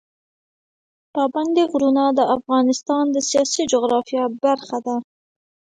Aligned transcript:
پابندی 1.13 1.63
غرونه 1.71 2.03
د 2.11 2.19
افغانستان 2.37 3.03
د 3.11 3.17
سیاسي 3.29 3.63
جغرافیه 3.71 4.23
برخه 4.43 4.77
ده. 4.85 4.95